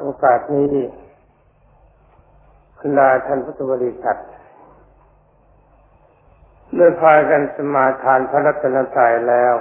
[0.00, 0.66] โอกาสนี้
[2.78, 4.20] คุณลาท่านพุทธบริษัท
[6.74, 9.54] เมื่อพากันสมาทานพระรัตนตรัยแล้ว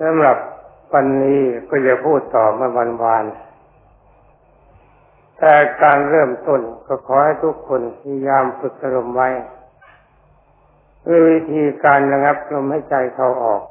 [0.00, 0.36] สำหรับ
[0.92, 3.24] วันนี้ก็จะพูดต่อมาวันวาน
[5.38, 9.28] แต่การเริ่มต้นก็ขอให้ทุกคนพยายามฝึกอารมณ์ไว้
[11.06, 13.62] ด้วยวิธีการระงับลมให้ใจเขาออก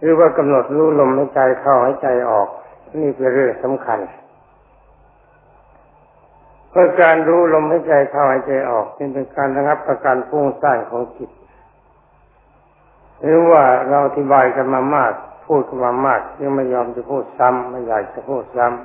[0.00, 2.48] หรือว่ากำหนดรู้ลมให้ใจเข้าให้ใจออก
[3.00, 3.98] นี่เป็นเรื่องสำคัญ
[6.70, 11.30] เพราะการรู้ลมให้ใจเข้าให้ใจออกเป็นการระงับประการพุ่งสร้างของจิต
[13.22, 15.12] หรือว่าเราอธิบายกันมามาก
[15.46, 18.76] พูดกันมามากยังไม่ยอมจะพูดซ้ำไม่อยากจะพูดซ้ำ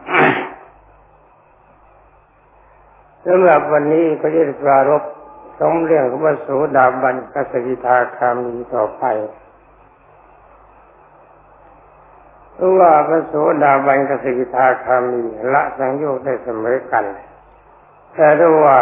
[3.25, 5.03] สำหรับวันนี้ก็จะปรารบ
[5.59, 9.03] สองเรื่องของพระโสดาบันกสกิทาคามีต่อไป
[12.51, 15.23] เพราะ ว่าพระโสดาบันกสกิทาคามี
[15.53, 17.05] ละสังโยชน์ได้เสมอกัน
[18.15, 18.79] แต่ถ้ว่า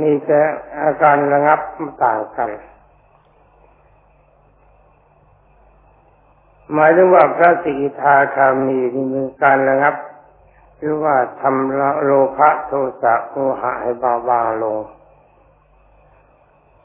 [0.00, 0.40] มีแต่
[0.82, 1.60] อาการระงับ
[2.04, 2.50] ต่างกัน
[6.72, 9.94] หมายถึงว่าพระสิกิทาคามีนี่มีการระงับ
[10.78, 14.78] หรือว่าทำโลภะโทสะโมหะให้เบาบางลง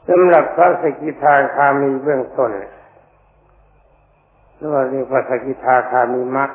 [0.08, 2.50] สำหรับพระสกิทาคามีเบื้องต้น
[4.60, 6.50] หรือว่าเรียกว่าสกิทาคามีมัก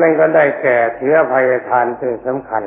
[0.00, 2.62] นั่นก็ได้แก่เถือภัยทานเป็นสำคัญ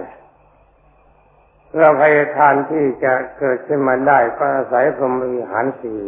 [1.78, 6.02] เราภัยทานที่จะเกิดขึ้นมาได้ก็อาศัยพรหมวิหารสี่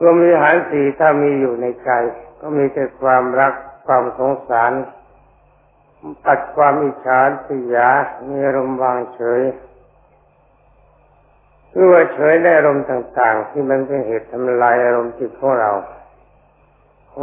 [0.00, 1.90] รวมวิหารสีถ้ามีอยู่ในใจ
[2.40, 3.54] ก็มีแต่ความรัก
[3.86, 4.72] ความสงสาร
[6.26, 7.90] ตัดความอิจฉาสิยา
[8.28, 9.40] มีอารมณ์วางเฉย
[11.72, 15.70] หรือว่าเฉยในอารมณ์ต่าง ๆ ที่มันเป็นเหตุทำลายอารมณ์จิตของเรา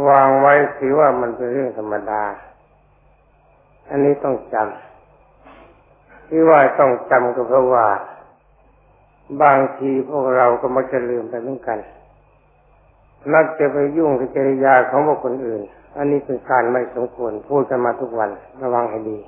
[0.08, 2.22] วางไว้ถือว่ามันเป็นเรื่องธรรมดา
[3.90, 7.86] อันนี้ต้องจำที่ว่าต้องจำก็เพราะว่า
[9.42, 11.78] บางทีพวกเราก็มักจะลืมไปเหมือนกัน
[13.34, 15.62] นักจะไปยุ่งกับจริยาของบุคคลอื่น
[15.96, 18.30] อันนี้เป็นการไม่สมควรพูดกันมาทุกวัน
[18.62, 19.18] ระวังให้ดี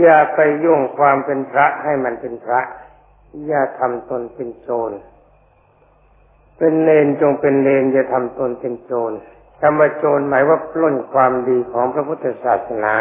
[0.00, 2.60] อย่าไปยุ่งความเป็นพระให้มันเป็นพระ
[3.46, 4.92] อย่าทำตนเป็นโจร
[6.58, 9.12] เป็นเลนจงเป็นเลนอย่าทำตนเป็นโจร
[9.60, 12.94] คำว่าโจรหมายว่าปล้นความดีของพระพุทธศาสนา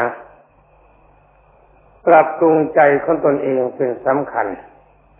[2.08, 4.48] ปรับปรุงใจของตนเองเป็นสำคัญ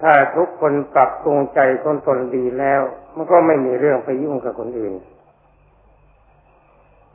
[0.02, 2.82] ถ้าทุกคนปรับปรุงใจคนตนดีแล้ว
[3.16, 4.94] มันก็ไม่มีเรื่องไปยุ่งกับคนอื่น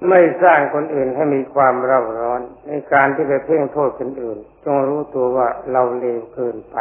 [0.08, 6.76] ไม่สร้างคนอื่นให้มีความเร่าร้อน ในการที่ไปเพ่งโทษคนอื่น จงรู้ตัวว่าเราเลวเกินไป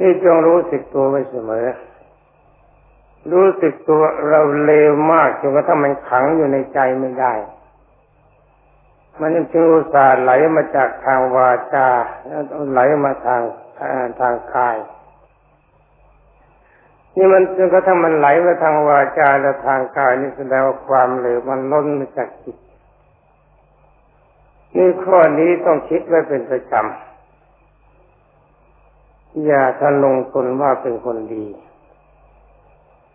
[0.00, 1.66] นี่จงรู้สึกตัวไว้เสมอ
[3.32, 7.32] รู้สึกตัวเราเลวมากจนกระทั่งมันขังอยู่ในใจไม่ได้
[9.20, 11.88] มันจึงอุตส่าห์ไหลมาจากทางวาจา
[12.26, 12.42] แล้ว
[12.72, 13.42] ไหลมาทาง
[14.20, 14.76] ทางกาย
[17.16, 22.56] นี่มันจนกระทั่งมันไหลมาทางวาจาและทางกายนี่แสดงว่าความเหลวมันล้นมาจากจิต
[24.76, 27.15] นี่ข้อนี้ต้องคิดไว้เป็นประจำ
[29.44, 31.46] อย่าท่านลงตนว่าเป็นคนดี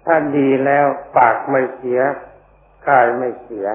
[0.06, 0.86] ถ้าดีแล้ว
[1.18, 2.00] ปากไม่เสีย
[2.88, 3.68] กายไม่เสีย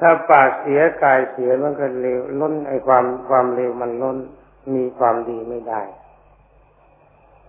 [0.00, 4.18] ถ้าปากเสียกายเสียมันก็เลวล้นไอความความเลวมันล้น
[4.74, 5.80] มีความดีไม่ได้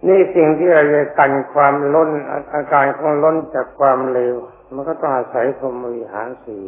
[0.08, 2.10] นี่สิ่งที่เราจะกันความล้น
[2.54, 4.36] อาการของล้นจากความเลว
[4.74, 6.64] มันก็ต้องอาศัยพรหมวิหารสี่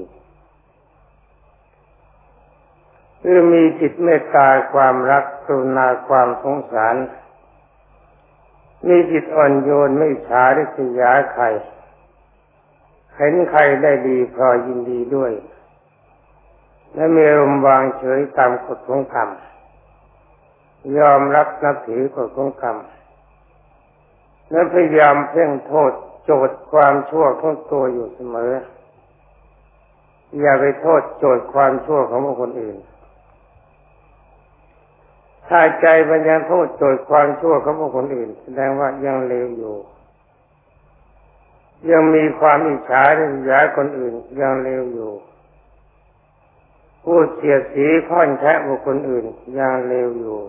[3.25, 6.95] คือมีจิตเมตตาความรักกรุณาความสงสาร
[8.87, 11.45] มีจิตอ่อนโยนไม่ฉาริษยาใคร
[13.15, 15.31] เห็นใครได้ดีพอยินดีด้วย
[16.93, 19.29] และมีอารมณ์วางเฉยตามกฎของกรรม
[20.97, 22.77] ยอมรับนับถือกฎของกรรม
[24.51, 25.91] และพยายามเพ่งโทษ
[26.25, 28.53] โจทย์ความชั่วของตัวอยู่เสมอ
[30.39, 32.77] อย่าไปโทษโจทย์ความชั่วของคคลอื่น
[35.55, 39.75] ถ้าใจมันยังโทษโจทย์ความชั่วของบุคคลอื่น แสดงว่ายังเลวอยู่
[41.89, 45.11] ยังมีความอิจฉาริษยาคนอื่น ยังเลวอยู่
[47.03, 49.25] ผู้เสียสีค่อนแทะบุคคลอื่น
[49.57, 50.39] ยังเลวอยู่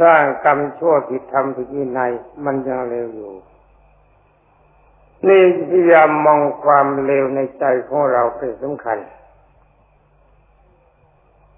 [0.00, 2.12] สร้างกรรมชั่วผิดธรรมผิดวินัย
[2.44, 3.32] มันยังเลวอยู่
[5.26, 8.98] นี่พยายามมองความเลวในใจของเราเป็นสำคัญ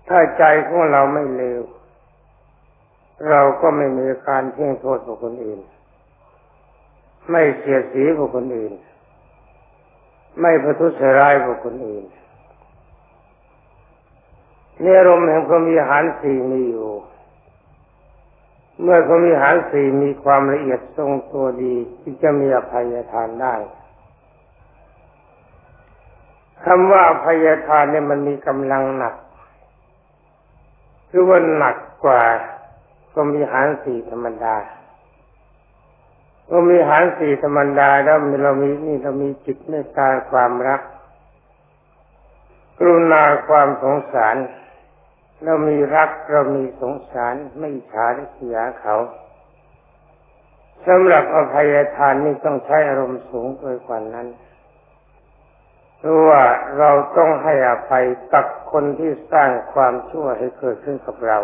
[0.08, 1.60] ถ้าใจของเราไม่เลว
[3.30, 5.60] เราก็ไม่มีการเพ่งโทษบุคคลอื่น
[7.30, 8.72] ไม่เสียสีบุคคลอื่น
[10.40, 12.04] ไม่ประทุษร้ายบุคคลอื่น
[14.82, 16.90] เนี่ยอรมแห่งพรหมีหารสี่มีอยู่
[18.82, 23.54] เมื่อพรหมีหารสี่มีความละเอียดทรงตัวดีที่จะมีอภัยทานได้
[26.64, 29.14] คำว่าอภัยทานเนี่ยมันมีกำลังหนัก
[31.10, 32.22] คือว่าหนักกว่า
[33.18, 34.56] รหมีหารสี่ธรรมดา
[36.48, 40.80] พรมีหารสี่ธรรมดาแล้วเรามีนี่เรามีจิตเมตตาความรัก
[42.78, 44.36] กรุณาความสงสาร
[45.44, 48.96] เรามีรักเรามีสงสารไม่ฉาริษยาเขา
[50.86, 54.28] สำหรับอภัยทานนี่ต้องใช้อารมณ์สูงเกินกว่านั้น
[55.98, 56.42] เพราะว่า
[56.78, 61.38] เราต้องให้อภัยกับคนที่สร้างความชั่วให้เกิดขึ้นกับเรา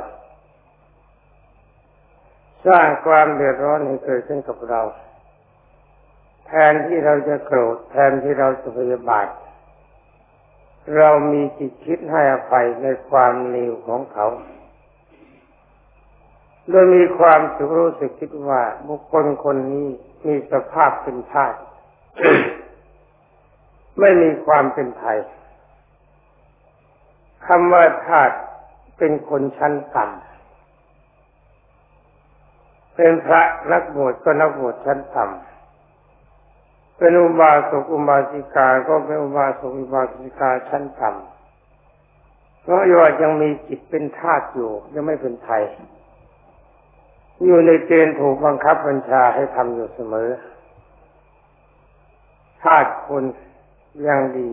[2.66, 4.80] สร้างความเดือดร้อนให้เกิดขึ้นกับเรา
[6.46, 9.28] แทนที่เราจะโกรธแทนที่เราจะพยาบาท
[10.96, 14.26] เรามีจิตคิดให้อภัยในความเลวของเขา
[16.68, 19.88] โดยมีความสุขรู้สึกคิดว่าบุคคลคนนี้
[20.26, 21.58] มีสภาพเป็นธาตุ
[24.00, 25.18] ไม่มีความเป็นไทย
[27.46, 28.36] คำว่าธาตุ
[28.98, 30.33] เป็นคนชั้นต่ำ
[32.96, 33.42] เป็นพระ
[33.72, 45.62] นักบวชก็นักบวชชั้นต่ำเป็นอุบาสกอุบาสิกาก็เป็นอุบาสกอุบาสิกาชั้นต่ำเพราะว่ายังมีจิตเป็นธาตุอยู่ ยังไม่เป็นไทย
[47.44, 50.30] อยู่ในเกณฑ์ถูกบังคับบัญชาให้ทำอยู่เสมอ
[52.62, 53.24] ธาตุคน
[54.06, 54.50] ยังดี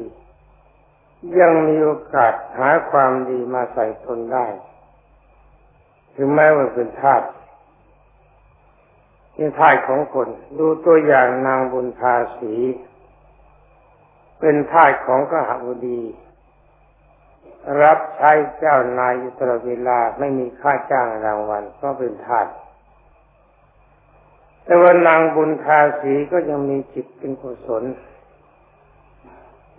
[1.40, 4.46] ยังมีโอกาสหาความดีมาใส่ตนได้
[6.16, 7.26] ถึงแม้ว่าเป็นธาตุ
[9.42, 10.28] นี่ท่ายของคน
[10.60, 12.54] ดูตัวอย่างนางบุญภาสี
[14.40, 16.02] เป็นทายของกหบดี
[17.82, 22.48] รับใช้เจ้านายอยู่ตลอดเวลาไม่มีค่าจ้างรางวัลก็เป็นทาส
[24.66, 27.84] แต่ว่านางบุญภาสีก็ยังมีจิตเป็นกุศล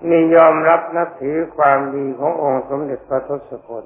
[0.08, 3.84] มียอมรับนับถือความดีขององค์สมเด็จพระทศพล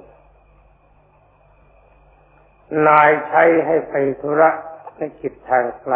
[2.86, 4.50] นายใช้ให้ไปธุระ
[4.96, 5.94] ในจิตทางไกล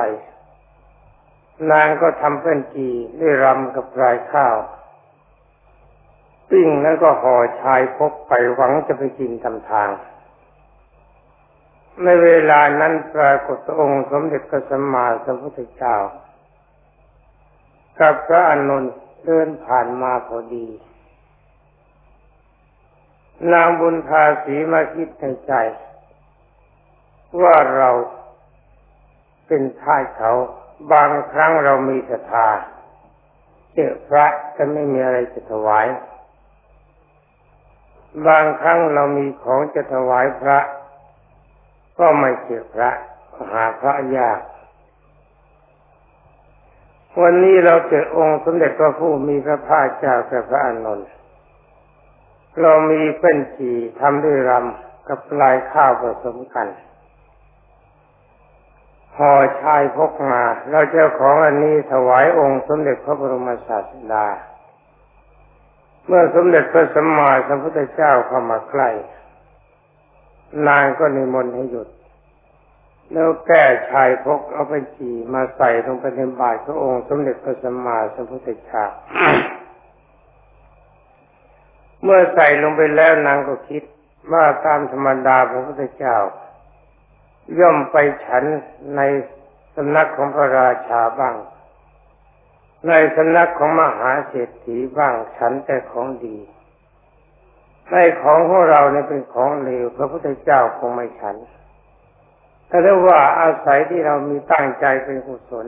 [1.70, 2.88] นางก็ทำเป็นจี
[3.20, 4.56] ด้วยรำกับรายข้าว
[6.50, 9.90] ปิ้งแล้วก็ห่อชายพกไปหวังจะไปกินทำทาง
[12.04, 15.96] ในเวลานั้นปรากฏองค์สมเด็จพระสัมมาสัมพุทธเจ้า
[17.98, 18.84] กับพระอนุน
[19.24, 20.66] เดินผ่านมาพอดี
[23.52, 25.52] นางบุญภาสีมาคิดในใจ
[27.42, 27.90] ว่าเรา
[29.50, 30.32] เป็นท่ายเขา
[30.92, 32.48] บางครั้งเรามีศรัทธา
[33.74, 35.86] เจอพระแต่ไม่มีอะไรจะถวาย
[38.26, 40.58] บางครั้งเรามีของจะถวายพระ
[41.98, 42.90] ก็ไม่เจอพระ
[43.52, 44.40] หาพระยาก
[47.22, 51.08] วันนี้เราเจอองค์สมเด็จพระผู้มีพระภาคเจ้าแก่พระอานนท์
[52.60, 56.68] เรามีเป็นจีทำด้วยรำกับลายข้าวผสมกัน
[59.18, 64.26] ห่อชายพกมา เราเจ้าของอันนี้ถวายองค์สมเด็จพระบรมศาสดา
[66.06, 68.90] เมื่อสมเด็จพระสัมมาสัมพุทธเจ้าเข้ามาใกล้
[70.68, 71.88] นางก็นิมนต์ให้หยุด
[73.12, 78.84] แล้วแก้ชายพกเอาไปจีมาใส่ลงไปในบาตรพระองค์สมเด็จพระสัมมาสัมพุทธเจ้า
[82.02, 83.82] เมื่อใส่ลงไปแล้วนางก็คิด
[84.32, 86.16] ว่าตามธรรมดาพระพุทธเจ้า
[87.58, 88.44] ย่อมไปฉัน
[88.96, 89.00] ใน
[89.74, 91.34] สำนักของพระราชาบ้าง
[92.88, 96.36] ในสำนักของมหาเศรษฐีบ้างฉันแต่ของดี
[97.90, 101.36] ในของของเราเนี่ยเป็นของเลวพระพุทธเจ้าคงไม่ฉัน
[102.68, 105.66] แต่ถ้าว่าอาศัยที่เรามีตั้งใจเป็นกุศล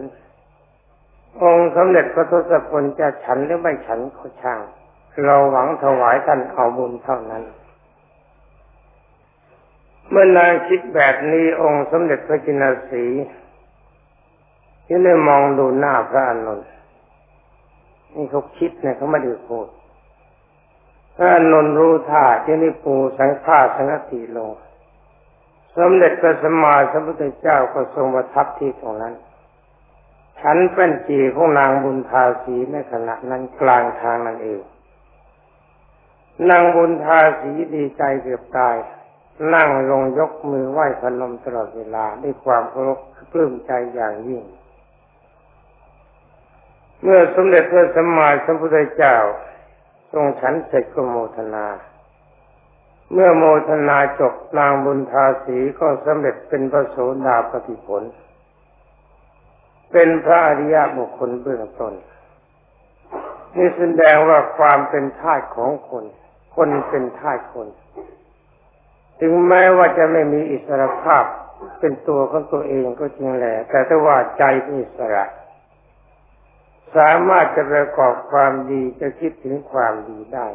[1.42, 4.60] องค์สมเด็จพระทศพลจะฉันหรือไม่ฉันก็ช่าง
[5.24, 7.42] เราหวังถวายท่านเอาบุญเท่านั้น
[10.14, 13.04] เมื่อนางคิดแบบนี้องค์สมเด็จพระจินสี
[14.86, 16.60] ที่เลยมองดูหน้าพระอนุน
[18.14, 19.66] นี่เขาคิดเนี่ยเขาไม่ได้พูด
[21.16, 24.50] พระอนุนรู้ท่าที่นี่ปูสังฆาสังฆติลง
[25.76, 29.14] สมเด็จพระสัมมาสัมพุทธเจ้าก็ทรงประทับที่ตรงนั้น
[30.40, 34.60] ฉันเป็นจีของนางบุญทาสีในขณะนั้นกลางทางนั่นเอง
[36.50, 38.76] นางบุญทาสีดีใจเกือบตาย
[39.54, 42.98] นั่งลงยกมือไหว้พนมตลอดเวลาด้วยความเคารพ
[43.32, 44.42] ปลื้มใจอย่างยิ่ง
[47.02, 49.16] เมื่อสมเด็จพระสัมมาสัมพุทธเจ้า
[50.12, 51.66] ทรงฉันเสร็จก็โมทนา
[53.12, 56.96] เมื่อโมทนาจบนางบุญทาสีก็สำเร็จเป็นพระโส
[57.26, 58.02] ดาปฏิผล
[59.92, 61.94] เป็นพระอริยบุคคลเบื้องต้น
[63.56, 66.04] นี่แสดงว่าความเป็นทาสของคน
[66.56, 67.68] คนเป็นทาสคน
[69.24, 71.24] ถึงแม้ว่าจะไม่มีอิสรภาพ
[71.80, 75.24] เป็นตัวของตัวเองก็จริงแหละ แต่ถ้าว่าใจเป็นอิสระ
[76.96, 80.46] สามารถจะประกอบความดีจะคิดถึงความดีได้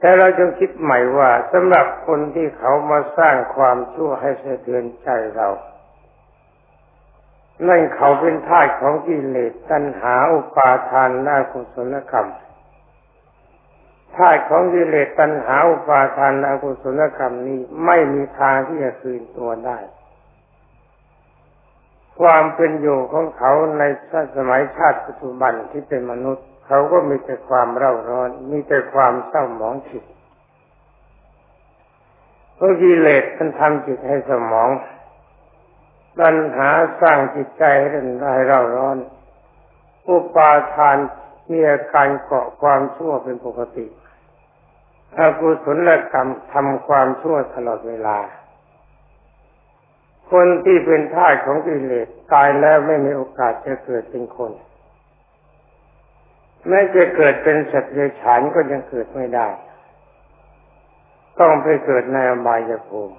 [0.00, 5.48] แต่เราจงคิดใหม่ว่าสำหรับคนที่เขามาสร้างความชั่วให้สะเทือนใจเรา
[7.68, 12.28] นั่นเขาเป็นทาสของกิเลสตัณหาอุปาทานนากุศลกรรม
[14.16, 19.78] ทาสของกิเลสตัณหาอุปาทานนากุศลกรรมนี้ไม่มีทางที่จะคืนตัวได้
[22.20, 23.82] ความเป็นอยู่ของเขาใน
[24.36, 30.04] สมัยชาติปัจจุบันที่เป็นมนุษย์ เขาก็มีแต่ความเร่าร้อน มีแต่ความเศร้าหมองจิต
[32.54, 34.70] เพราะกิเลสมันทำจิตให้สมอง
[36.20, 38.96] ปัญหาสร้างจิตใจให้เร่นให้เราร้อน
[40.08, 40.96] อุปาทาน
[41.50, 43.86] มีอาการเกาะความชั่วเป็นปกติ
[45.18, 48.18] อากุศลกรรมทำความชั่วตลอดเวลา
[50.30, 54.52] คนที่เป็นท่าของกิเลสตายแล้วไม่มีโอกาสจะเกิดเป็นคน
[56.68, 59.48] แม้จะเกิดเป็นสัตว์เดรัจฉานก็ยังเกิดไม่ได้
[61.40, 63.16] ต้องไปเกิดในอบายภูมิ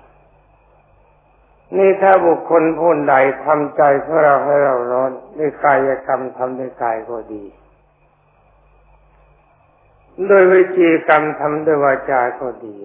[1.77, 7.43] นี่ถ้าบุคคลผู้ใดทำใจขอเราให้เราร้อนด้วยกายกรรมทำด้วยกายก็ดี
[10.27, 12.75] โดยวิจีกรรมทำด้วยวาจาก็ดี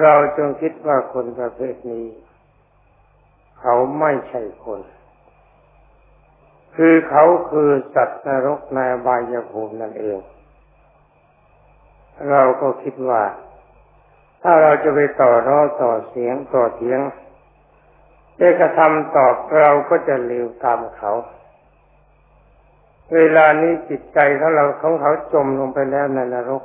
[0.00, 2.06] เราจงคิดว่าคนประเภทนี้
[3.60, 4.80] เขาไม่ใช่คน
[6.76, 10.18] คือเขาคือสัตว์นรกในบายภูมินั่นเอง
[12.30, 13.22] เราก็คิดว่า
[14.42, 17.00] ถ้าเราจะไปต่อร้อต่อเสียงต่อเถียง
[18.38, 21.12] ได้กระทำตอบเราก็จะเร็วตามเขา
[23.14, 26.62] เวลานี้จิตใจของเราของเขาจมลงไปแล้วในนรก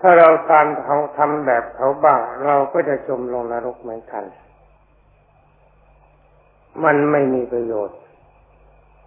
[0.00, 4.24] ถ้าเราตามเขาทำแบบเขาบ้างเราก็จะจมลงนรกเหมือนกัน
[6.84, 7.98] มันไม่มีประโยชน์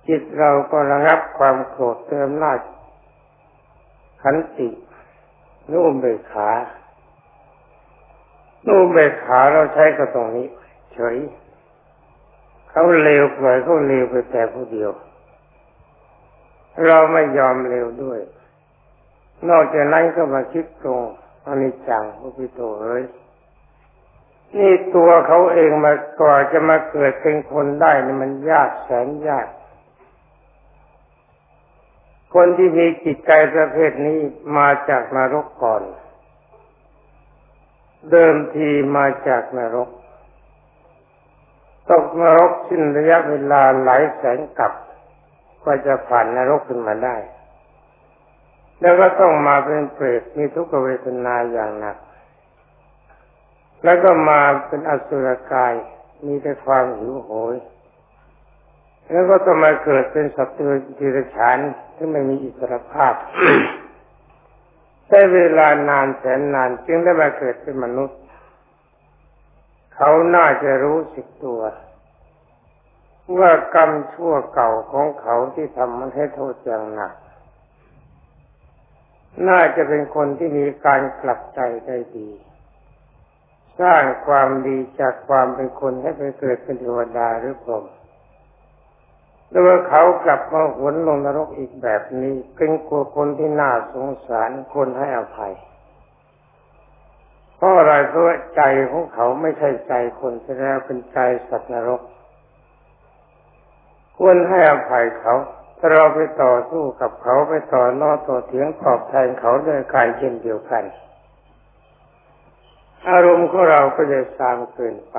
[0.08, 2.54] จิตเราก็ระงับความโกรธเติมหน้า
[4.24, 4.70] ขันติ
[5.72, 6.50] นุ่มเบกขา
[8.68, 10.48] นูเบกขาเราใช้กับตรงนี้
[10.94, 11.18] เฉย
[12.70, 14.92] เขาเลวปล่อยเขาเลวไปแต่ผู้เดียว
[16.88, 18.20] เราไม่ยอมเลวด้วย
[19.50, 21.02] นอกจากนั้นก็มาคิดตรง
[21.48, 23.04] อนิจจังพระพิโตเอ้ย
[24.58, 29.48] นี่ตัวเขาเองมาก่อจะมาเกิดเป็นคนได้นี่มันยากแสนยาก
[32.34, 34.20] คนที่มีจิตใจประเภทนี้
[34.58, 35.84] มาจากนรกก่อน
[38.12, 39.90] เดิมทีมาจากนรก
[41.90, 44.74] ตกนรกสิ้นระยะเวลาหลายแสนกับ
[45.66, 47.16] ก็จะผ่านนรกขึ้นมาได้
[48.82, 51.98] แล้วก็ต้องมาเป็นเปรตมีทุกขเวทนาอย่างหนัก
[53.84, 55.74] แล้วก็มาเป็นอสุรกาย
[56.26, 57.56] มีแต่ความหิวโหย
[59.12, 60.58] แล้วก็ต้องมาเกิดเป็นสัตว์
[61.00, 61.58] ดิรฉาน
[61.96, 63.14] ที่ไม่มีอิสรภาพ
[65.08, 68.20] ใช้เวลานานแสนนานจึงได้มาเกิดเป็นมนุษย์
[69.96, 71.60] เขาน่าจะรู้สึกตัว
[73.38, 77.14] ว่ากรรมชั่วเก่าของเขาที่ทำมันให้โทษอย่างหนัก
[79.48, 82.30] น่าจะเป็นคนที่มีการกลับใจได้ดี
[83.82, 87.86] สร้างความดีจากความเป็นคนให้ไปเกิดเป็นเทวดาหรือพรหม
[89.50, 95.54] แล้วเขากลับมาหวนลงนรกอีกแบบนี้เป็นกลัวคนที่น่าสงสารคนให้อภัย
[97.56, 101.20] เพราะอะไรเพราะใจของเขาไม่ใช่ใจคนแท้เป็นใจ
[101.50, 102.02] สัตว์นรก
[104.22, 105.36] ควรให้อภัยเขา
[105.78, 110.84] ถ้าเราไปต่อสู้กับเขาไปต่อนอต่อเถียงตอบแทนเขาด้วยการเช่นเดียวกัน
[113.10, 115.18] อารมณ์ของเราก็จะสามเกินไป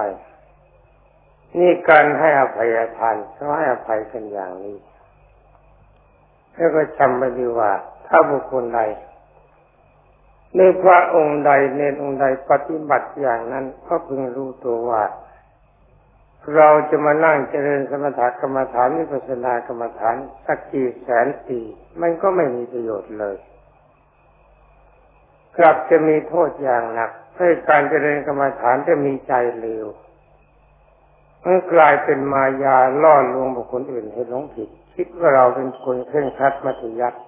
[1.58, 4.76] นี่การให้อภัยทานเขาให้อภัยกันอย่างนี้
[6.54, 7.72] แล้วก็จำไว้ดีว่า
[8.06, 8.80] ถ้าบุคคลใด
[10.56, 15.02] ในพระองค์ใดเนรองค์ใดปฏิบัติอย่างนั้นก็พึงรู้ตัวว่า
[16.56, 20.16] เราจะมานั่งเจริญสมถกรรมฐานวิปัสสนากรรมฐาน
[20.46, 21.60] สักกี่แสนปี
[22.00, 23.36] มันก็ไม่มีประโยชน์เลย
[25.58, 29.86] กลับจะมีโทษอย่างหนักให้การเจริญกรรมฐานจะมีใจเลว
[31.44, 37.18] มันกลายเป็นมายาล่อลวงบุคคลอื่นให้หลงผิด คิดว่าเราเป็นคนเคร่งครัดมัธยัติ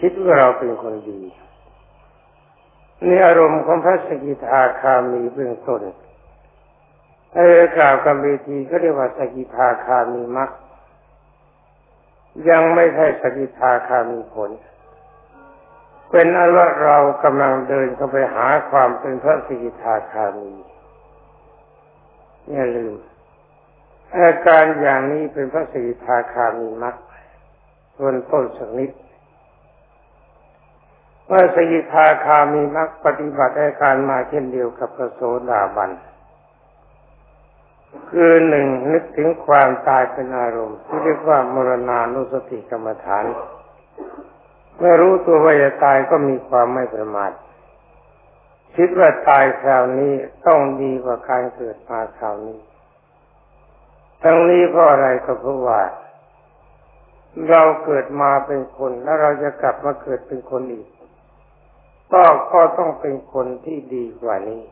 [0.00, 1.20] คิดว่าเราเป็นคนดี
[3.06, 5.80] นี่อารมณ์ของพระสกิทาคามีเบื้องต้น
[7.34, 7.44] ไอ้
[7.76, 10.50] กล่าวกับเวทีก็เรียกว่าสกิทาคามีมัก
[12.48, 14.50] ยังไม่ใช่สกิทาคามีผล
[16.10, 20.52] เป็นอันว่าเรากำลังเดินเข้าไปหาความเป็นพระสกิทาคามี
[22.50, 22.94] อย่าลืม
[24.16, 26.96] อาการอย่างนี้เป็นพระสกิทาคามีมัก
[27.96, 28.90] ส่วนต้นสักนิด
[31.30, 35.20] ว่าสกิทาคามีมักปฏิบัติอาการมาเช่นเดียวกับพระโส
[35.50, 35.90] ดาบัน
[38.10, 43.24] คือหนึ่งนึกถึงความตายเป็นอารมณ์ ที่เรียกว่ามรณานุสติกรรมฐาน
[44.76, 47.32] เมื่อรู้ตัวว่าจะตายก็มีความไม่ประมาท
[48.76, 50.12] คิดว่าตายคราวนี้
[50.46, 52.58] ต้องดีกว่าการเกิดมาคราวนี้
[54.22, 55.80] ทั้งนี้เพราะอะไรก็เพราะว่า
[57.50, 60.88] เราเกิดมาเป็นคนแล้วเราจะกลับมาเกิดเป็นคนอีก
[62.12, 64.62] ก็ก็ต้องเป็นคนที่ดีกว่านี้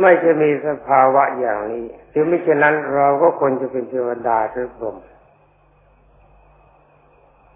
[0.00, 4.96] ไม่จะมีสภาวะอย่างนี้ถึงไม่เช่นนั้นเราก็ควรจะเป็นเทวดาหรือพรหม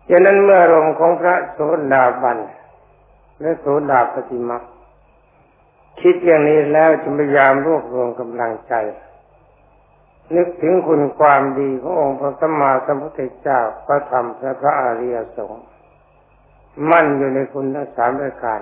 [0.08, 1.58] ฉะนั้นเมื่อลมของพระโส
[1.92, 2.38] ดาบัน
[3.40, 4.58] และโสดาปฏิมา
[6.00, 8.74] คิดอย่างนี้แล้วจะพยายามรวบรวมกำลังใจ
[10.36, 15.64] นึกถึงคุณความดีขององค์พระสัมมาสัมพุทธเจ้าพระธรรมและพระอริยสงฆ์
[16.90, 18.60] มั่นอยู่ในคุณทั้งสามรายการ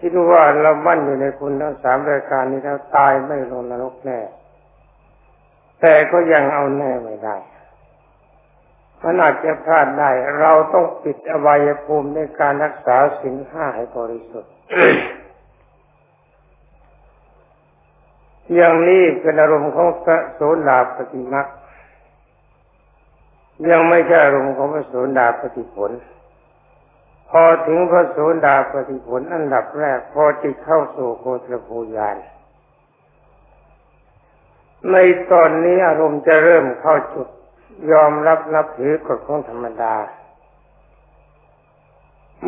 [0.00, 4.20] คิดว่าเรามั่นอยู่ในคุณทั้งสามรายการนี้แล้วตายไม่ลงนรกแน่
[5.80, 7.36] แต่ก็ยังเอาแน่ไม่ได้
[9.02, 14.52] มันอาจจะพลาดได้ เราต้องปิดอวัยภูมิในการรักษาสิ่งห้าให้บริสุทธิ์
[18.54, 21.46] อย่างนี้เป็นอารมณ์ของพระโสดาปฏิมัก
[23.70, 25.90] ยังไม่ใช่อารมณ์ของพระโสดาปฏิผล
[27.30, 32.16] พอถึงพระโสดาปฏิผลอันดับแรก พอจิตเข้าสู่โคตรภูยาน
[34.90, 34.96] ใน
[35.32, 37.28] ตอนนี้อารมณ์จะเริ่มเข้าจุด
[37.92, 39.94] ยอมรับนับถือกฎของธรรมดา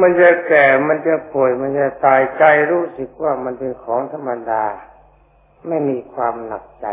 [0.00, 4.64] มันจะแก่มันจะป่วยมันจะตายใจรู้สึกว่ามันเป็นของธรรมดา
[5.68, 6.86] ไม่มีความหนักใจ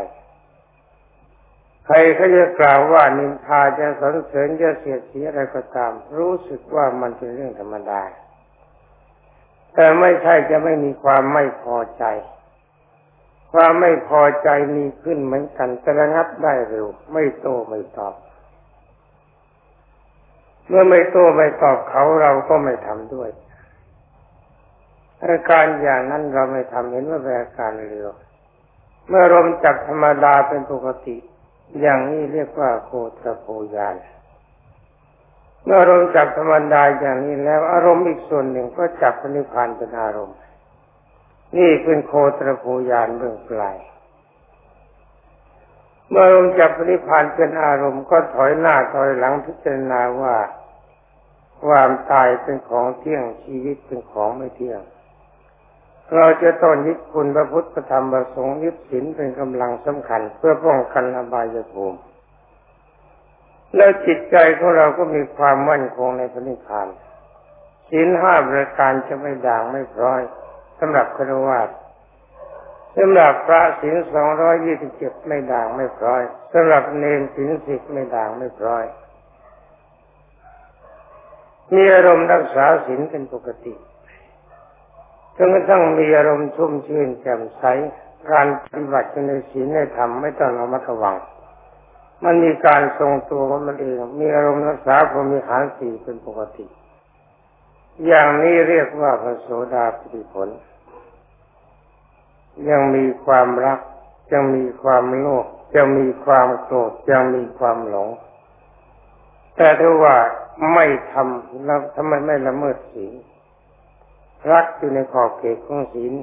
[1.92, 8.02] ใครเขาจะกล่าวว่านินทาจะสรรเสริญจะเสียดสีอะไรก็ตาม รู้สึกว่ามันเป็นเรื่องธรรมดา
[9.74, 12.04] แต่ไม่ใช่จะไม่มีความไม่พอใจ
[13.52, 18.16] ความไม่พอใจมีขึ้นเหมือนกันจะระงับได้เร็ว ไม่โตไม่ตอบ
[20.68, 23.30] เมื่อไม่โตไม่ตอบเขาเราก็ไม่ทำด้วย
[25.24, 28.10] อาการอย่างนั้นเราไม่ทำเห็นว่าเป็นอาการเร็ว
[29.08, 31.18] เมื่อลมจับธรรมดาเป็นปกติ
[31.82, 33.96] อย่างนี้เรียกว่าโคตรโพยาน
[35.64, 40.38] เมื่ออารมณ์จับธรรมดาอย่างนี้แล้วอารมณ์อีกส่วนหนึ่งก็จับปณิพันเป็นอารมณ์
[41.58, 43.78] นี่เป็นโคตรโพยานเบื้องปลาย
[46.10, 50.36] เมื่ออารมณ์จับปณิพันเป็นอารมณ์ก็ถอยหน้าถอยหลังพิจารณาว่า
[51.64, 54.82] ความตายเป็นของเที่ยงชีวิตเป็นของไม่เที่ยง
[56.16, 62.00] เราจะต้องยึดคุณพระพุทธธรรมประสงค์ยึดศีลเป็นกำลังสำคัญ เพื่อป้องกันอบายภูมิ
[63.76, 66.88] แล้วจิตใจของเราก็มีความมั่นคงในพระนิพพาน
[67.90, 70.22] ศีลห้าประการจะไม่ด่างไม่พร้อย
[70.80, 71.70] สำหรับครวาส
[72.98, 76.22] สำหรับพระศีลสองร้อยยี่สิบเจ็ดไม่ด่างไม่พร้อย
[76.54, 78.86] สำหรับเนรศีลสิบไม่ด่างไม่พร้อย
[81.74, 83.74] มีอารมณ์รักษาศีลเป็นปกติ
[85.42, 87.64] จนกระทั่งมีอารมณ์ชุ่มชื่นแจ่มใส
[88.32, 91.16] การปฏิบัติในศีลในธรรมไม่ต้องระมัดระวัง
[92.24, 96.66] มันมีการทรงตัวของมันเอง มีอารมณ์รักษาพรมีหารสี่เป็นปกติ
[98.06, 100.50] อย่างนี้เรียกว่าพระโสดาปิผล
[102.70, 103.80] ยังมีความรัก
[104.34, 108.10] ยังมีความโลภยังมีความโกรธยังมีความหลง
[109.56, 110.16] แต่ถ้าว่า
[110.74, 113.14] ไม่ทำแล้วทำไมไม่ละเมิดศีล
[114.52, 116.14] รักอยู่ในขอบเขตของศีล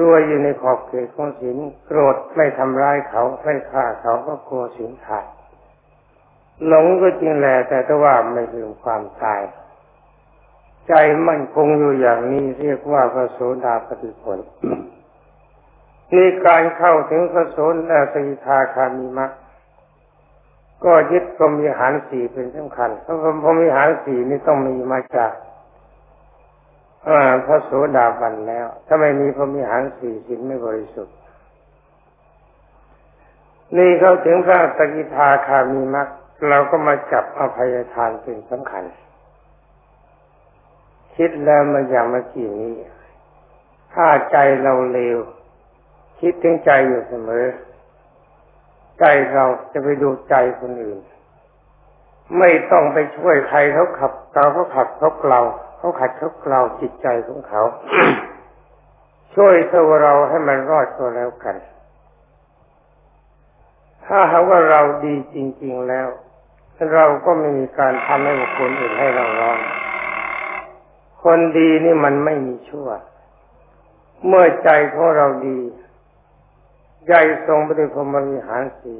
[0.00, 5.26] รวยอยู่ในขอบเขตของศีลโกรธไม่ทำร้ายเขาไม่ฆ่าเขาก็กลัวศีลขาด
[6.66, 9.42] หลงก็จริงแหละแต่ถ้าว่าไม่ถึงความตาย
[10.88, 10.94] ใจ
[11.28, 14.38] มั่นคงอยู่อย่างนี้เรียกว่าพระโสดาปฏิผล
[16.14, 17.58] นี่การเข้าถึงพระโส
[17.90, 19.30] ดาสิทาคามีมัก
[20.84, 25.32] ก็ยึดพรหมิหารสี่เป็นสำคัญเพราะพรหมิหารสี่นี่ต้องมีมาจาก
[27.08, 31.16] อ่าพระโสดาบันแล้วถ้าไม่มีพระมิหารสี่สินไม่บริสุทธิ์
[33.76, 36.08] นี่เขาถึงพระสกิทาคามีมัก
[36.48, 38.84] เราก็มาจับอภัยทานเป็นสำคัญ
[41.16, 42.74] คิดแล้วมาอย่างเมื่อกี้นี้
[43.94, 45.18] ถ้าใจเราเลว
[46.20, 47.46] คิดถึงใจอยู่เสมอ
[49.00, 50.98] ใจเราจะไปดูใจคนอื่น
[52.38, 55.40] ไม่ต้องไปช่วยใครเขาขับเราเขาขับเขาเกลา
[55.78, 57.62] เขาขัดเขาเกลาจิตใจของเขา
[59.34, 61.56] ช่วยตัวเราให้มันรอดก็แล้วกัน
[64.06, 66.08] ถ้าหากว่าเราดีจริง ๆแล้ว
[66.94, 69.60] เราก็ไม่มีการทำให้บุคคลอื่นให้เราร้อน
[71.22, 72.88] คนดีนี่มันไม่มีชั่ว
[74.26, 75.60] เมื่อใจของเราดี
[77.08, 77.14] ใจ
[77.46, 78.96] ทรงปฏิพรมวิหารสี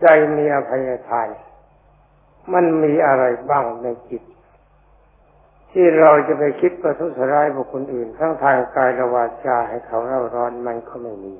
[0.00, 1.28] ใจมีอภัยทาน
[2.52, 4.22] มันมีอะไรบ้างในจิต
[5.76, 11.34] ที่เราจะไปคิดประทุษร้ายบุคคลอื่น ทั้งทางกายและวาจาให้เขาเร่าร้อนมันก็ไม่มี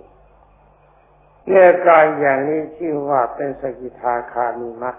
[1.47, 4.97] เนื้อการอย่างนี้ชื่อว่าเป็นสกิทาคามีมัด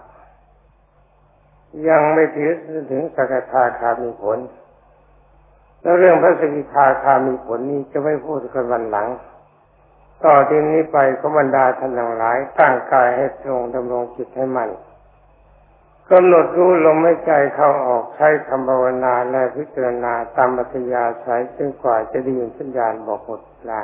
[1.88, 2.52] ยังไม่ถึง
[2.90, 4.38] ถึงสกทาคามีผล
[5.82, 9.08] แล้วเรื่องพระสกิทาคามีผลนี้จะไม่พูดกันวันหลัง
[10.24, 14.70] ต่อที่นี้ไปก็บรรดาท่านทั้งหลายตั้งกายให้ตรงดำรงจิตให้มั่น
[16.12, 23.40] กำหนดรู้ลมหายใจเข้าออกใช้คำภาวนาและพิจารณาตามปัญญาใช้จนกว่าจะได้ยินสัญญาณบอกหมด
[23.70, 23.82] ลา